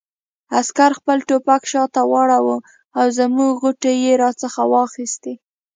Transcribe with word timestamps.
عسکر 0.59 0.91
خپل 0.99 1.17
ټوپک 1.27 1.61
شاته 1.71 2.01
واړاوه 2.11 2.57
او 2.99 3.05
زموږ 3.17 3.51
غوټې 3.61 3.93
یې 4.03 4.13
را 4.21 4.31
څخه 4.41 4.61
واخیستې. 4.73 5.33